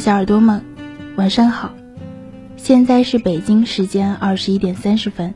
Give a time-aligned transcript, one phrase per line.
[0.00, 0.62] 小耳朵们，
[1.16, 1.72] 晚上好！
[2.56, 5.34] 现在是北京时间二十一点三十分，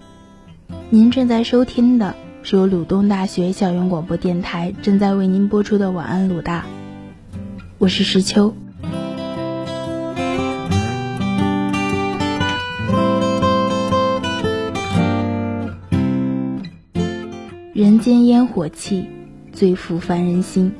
[0.90, 6.62] 您正在收听的是由鲁东大学校园广播电台正在为您播出的《晚安鲁大》，
[7.78, 8.54] 我是石秋。
[17.72, 19.06] 人间烟火气，
[19.52, 20.72] 最抚凡人心，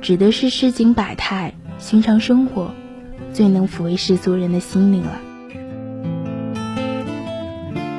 [0.00, 2.70] 指的是市井百态、寻常生活，
[3.32, 5.20] 最能抚慰世俗人的心灵了。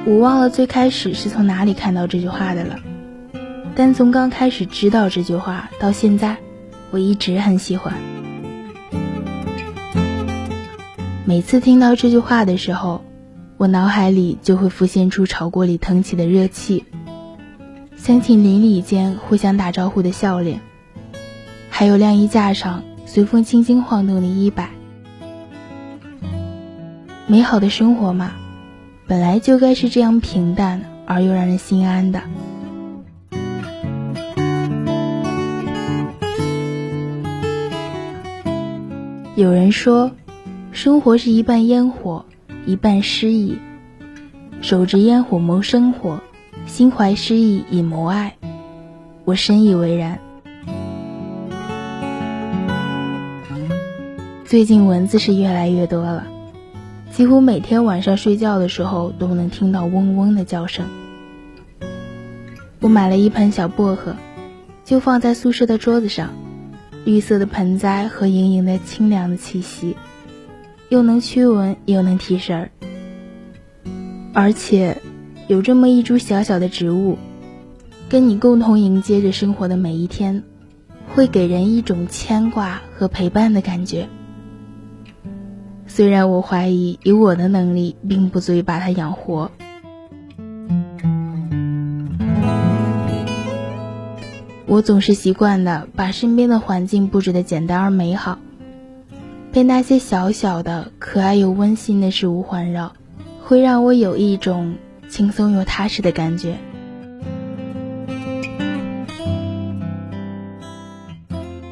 [0.06, 2.80] 我忘了最开始是从哪里看到这句话的了，
[3.76, 6.38] 但从刚开始知道这句话到现在，
[6.90, 7.94] 我一直很喜欢。
[11.24, 13.06] 每次听到这句话的时候，
[13.58, 16.84] 我脑海里就会浮现出炒锅里腾起的热气。
[17.96, 20.60] 乡亲邻里间互相打招呼的笑脸，
[21.70, 24.72] 还有晾衣架上随风轻轻晃动的衣摆。
[27.32, 28.34] 美好的生活嘛，
[29.08, 32.24] 本来就该是这样平淡而又让人心安的。
[39.38, 40.12] 有人说，
[40.74, 42.26] 生活是一半烟火，
[42.66, 43.58] 一半诗意，
[44.62, 46.20] 手执烟火谋生活。
[46.66, 48.36] 心怀诗意以谋爱，
[49.24, 50.20] 我深以为然。
[54.44, 56.28] 最近蚊子是越来越多了，
[57.12, 60.86] 几乎每天晚上睡觉的时候都能听到嗡嗡的叫声。
[62.80, 64.16] 我买了一盆小薄荷，
[64.86, 66.30] 就放在宿舍的桌子上，
[67.06, 69.96] 绿色的盆栽和盈盈的清凉的气息，
[70.90, 72.72] 又能驱蚊又能提神儿，
[74.34, 74.98] 而且。
[75.48, 77.18] 有这么一株小小的植物，
[78.08, 80.44] 跟你共同迎接着生活的每一天，
[81.10, 84.08] 会给人一种牵挂和陪伴的感觉。
[85.94, 89.52] 虽然我怀疑以我的能力，并不足以把它养活。
[94.68, 98.40] 我总是习惯的把身边的环境布置的简单而美好，
[99.52, 102.94] 被那些小小的、可爱又温馨的事物环绕，
[103.44, 104.76] 会让我有一种。
[105.10, 106.58] 轻松又踏实的感觉。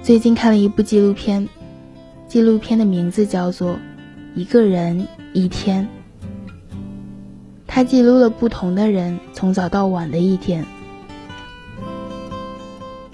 [0.03, 1.47] 最近看了一部纪录片，
[2.27, 3.75] 纪录片的名字叫做
[4.39, 5.89] 《一个人一天》，
[7.67, 10.63] 它记录了不同的人从早到晚的一天，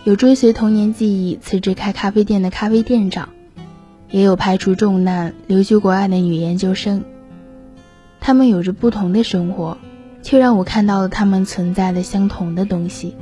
[0.04, 3.30] 有追随童年记忆辞职开咖啡店的咖啡店长，
[4.12, 7.04] 也有排除重难留学国外的女研究生，
[8.20, 9.80] 他们有着不同的生活。
[10.22, 13.16] 却让我看到了他们存在的相同的东西，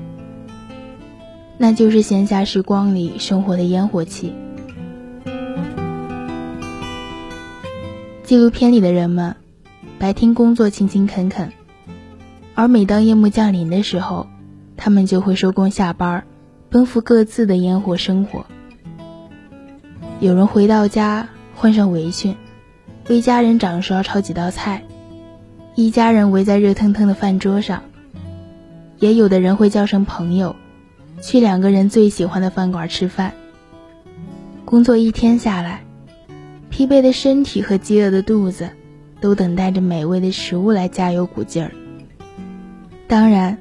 [1.58, 4.34] 那就是闲暇时光里生活的烟火气。
[8.33, 9.35] 纪录片里的人们，
[9.99, 11.53] 白天工作勤勤恳恳，
[12.55, 14.25] 而每当夜幕降临的时候，
[14.75, 16.23] 他们就会收工下班，
[16.67, 18.43] 奔赴各自的烟火生活。
[20.19, 22.35] 有人回到家，换上围裙，
[23.07, 24.81] 为家人掌勺炒几道菜。
[25.75, 27.83] 一家人围在热腾腾的饭桌上，
[28.97, 30.55] 也有的人会叫上朋友，
[31.22, 33.31] 去两个人最喜欢的饭馆吃饭。
[34.66, 35.82] 工作一天下来，
[36.73, 38.72] 疲惫的身体和饥饿的肚子，
[39.22, 41.72] 都等待着美味的食物来加油鼓劲儿。
[43.07, 43.59] 当然，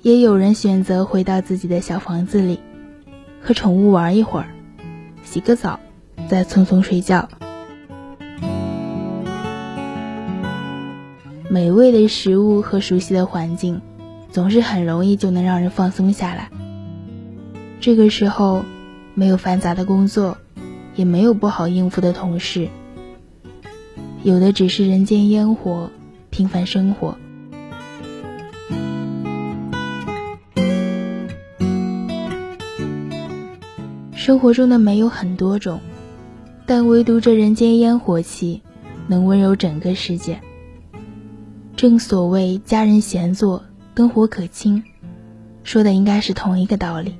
[0.00, 2.60] 也有人选择回到自己的小房子里，
[3.42, 4.46] 和宠物玩一会儿，
[5.22, 5.78] 洗个澡，
[6.28, 7.28] 再匆匆睡觉。
[11.50, 13.82] 美味的食物和熟悉的环境，
[14.30, 16.48] 总是很容易就能让人放松下来。
[17.80, 18.64] 这个时候，
[19.12, 20.38] 没有繁杂的工作，
[20.96, 22.68] 也没有不好应付的同事，
[24.22, 25.90] 有的只是人间烟火，
[26.30, 27.16] 平凡生活。
[34.14, 35.78] 生活中的美有很多种，
[36.66, 38.62] 但唯独这人间烟火气，
[39.06, 40.40] 能温柔整个世界。
[41.76, 43.62] 正所谓家人闲坐，
[43.94, 44.82] 灯火可亲，
[45.62, 47.14] 说的应该是同一个道理。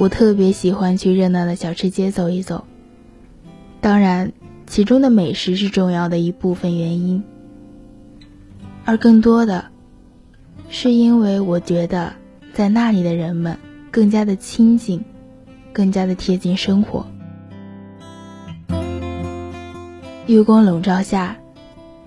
[0.00, 2.64] 我特别喜欢去热闹的小吃街走一走，
[3.82, 4.32] 当然，
[4.66, 7.22] 其中的美食是重要的一部分原因，
[8.86, 9.66] 而更多的，
[10.70, 12.14] 是因为我觉得
[12.54, 13.58] 在那里的人们
[13.90, 15.04] 更加的亲近，
[15.70, 17.06] 更加的贴近生活。
[20.26, 21.36] 月光笼罩下，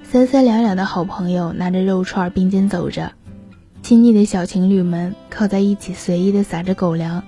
[0.01, 3.12] 三三两两的好朋友拿着肉串并肩走着，
[3.84, 7.24] 亲昵的小情侣们靠在一起随意的撒着狗粮。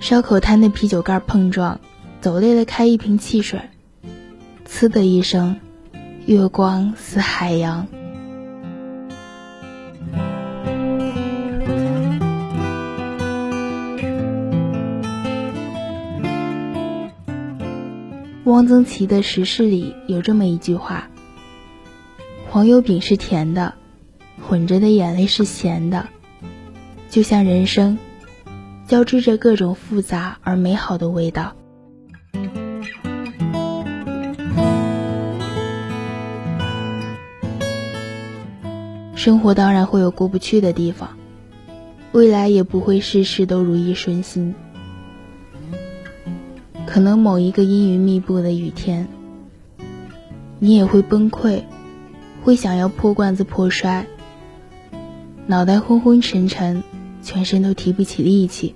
[0.00, 1.80] 烧烤摊的啤酒盖碰撞，
[2.20, 3.60] 走累了开一瓶汽水，
[4.66, 5.58] 呲的一声，
[6.24, 7.86] 月光似海洋。
[18.44, 21.10] 汪曾祺的时事里有这么一句话
[22.48, 23.74] ：“黄油饼是甜的，
[24.40, 26.08] 混着的眼泪是咸的，
[27.10, 27.98] 就像人生。”
[28.88, 31.54] 交织着各种复杂而美好的味道。
[39.14, 41.10] 生活当然会有过不去的地方，
[42.12, 44.54] 未来也不会事事都如意顺心。
[46.86, 49.06] 可能某一个阴云密布的雨天，
[50.58, 51.64] 你也会崩溃，
[52.42, 54.06] 会想要破罐子破摔，
[55.46, 56.82] 脑袋昏昏沉沉。
[57.28, 58.74] 全身都提不起力气，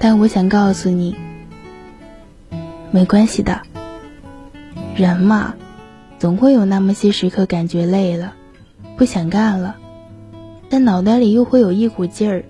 [0.00, 1.14] 但我想告诉你，
[2.90, 3.62] 没关系的。
[4.96, 5.54] 人嘛，
[6.18, 8.34] 总会有那么些时刻感觉累了，
[8.96, 9.76] 不想干了，
[10.68, 12.44] 但脑袋里又会有一股劲儿，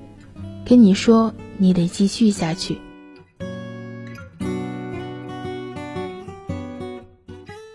[0.65, 2.79] 跟你说你得继续下去。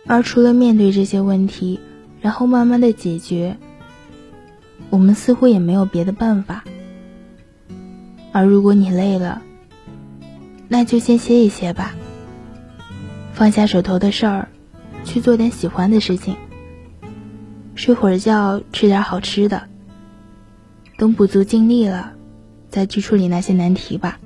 [0.07, 1.79] 而除了面对这些问题，
[2.19, 3.57] 然后慢慢的解决。
[4.89, 6.63] 我们似乎也没有别的办法，
[8.31, 9.41] 而如果你累了，
[10.67, 11.93] 那就先歇一歇吧，
[13.33, 14.47] 放下手头的事儿，
[15.03, 16.35] 去做点喜欢的事情，
[17.75, 19.63] 睡会儿觉，吃点好吃的，
[20.97, 22.13] 等补足精力了，
[22.69, 24.19] 再去处理那些难题吧。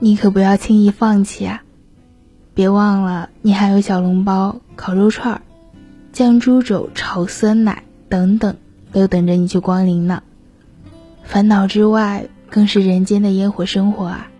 [0.00, 1.62] 你可不要轻易放弃啊！
[2.52, 5.40] 别忘了，你还有小笼包、烤肉串儿。
[6.14, 8.56] 酱猪肘、炒酸奶等等，
[8.92, 10.22] 都等着你去光临呢。
[11.24, 14.30] 烦恼之外，更是人间的烟火生活啊！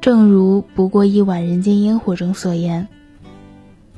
[0.00, 2.88] 正如《不过一碗人间烟火》中所言，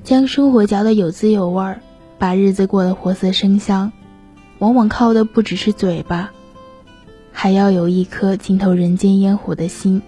[0.03, 1.81] 将生活嚼得有滋有味儿，
[2.19, 3.93] 把日子过得活色生香，
[4.59, 6.33] 往往靠的不只是嘴巴，
[7.31, 10.03] 还要有一颗浸透人间烟火的心。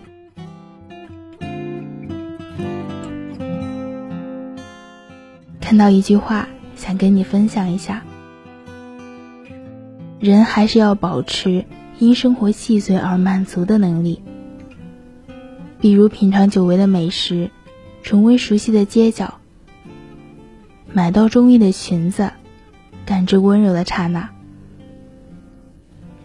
[5.72, 8.02] 看到一句话，想跟你分享一下：
[10.20, 11.64] 人还是要保持
[11.98, 14.20] 因生活细碎而满足的能力，
[15.80, 17.50] 比如品尝久违的美食，
[18.02, 19.40] 重温熟悉的街角，
[20.92, 22.30] 买到中意的裙子，
[23.06, 24.28] 感知温柔的刹那。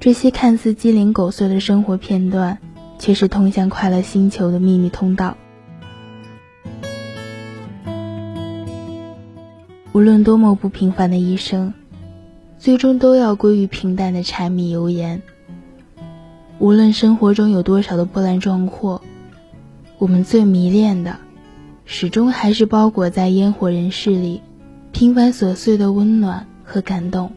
[0.01, 2.57] 这些看似鸡零狗碎的生活片段，
[2.99, 5.37] 却是通向快乐星球的秘密通道。
[9.97, 11.73] 无论多么不平凡的一生，
[12.59, 15.23] 最终都要归于平淡的柴米油盐。
[16.59, 19.01] 无论生活中有多少的波澜壮阔，
[19.97, 21.17] 我们最迷恋的，
[21.83, 24.39] 始终还是包裹在烟火人世里
[24.91, 27.31] 平凡琐碎的温暖和感动。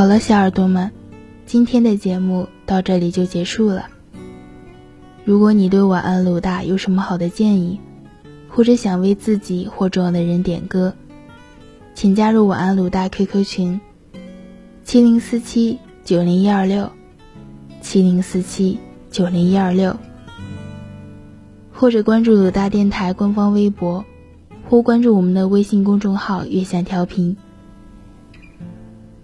[0.00, 0.90] 好了，小耳朵们，
[1.44, 3.88] 今天的节目到这里就结束了。
[5.26, 7.78] 如果你对晚安鲁大有什么好的建议，
[8.48, 10.94] 或者想为自己或重要的人点歌，
[11.94, 13.78] 请加入晚安鲁大 QQ 群：
[14.84, 16.90] 七零四七九零一二六，
[17.82, 18.78] 七零四七
[19.10, 19.94] 九零一二六，
[21.74, 24.02] 或者关注鲁大电台官方微博，
[24.66, 27.36] 或关注我们的微信公众号“月下调频”。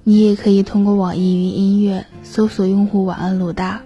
[0.09, 3.83] 你也可以通过网易云音乐搜索用户“晚安鲁大”，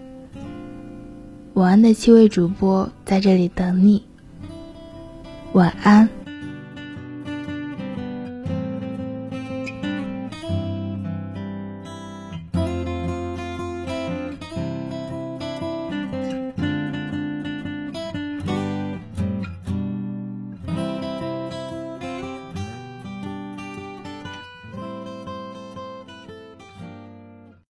[1.55, 4.03] 晚安的七位主播在这里等你，
[5.55, 6.07] 晚安。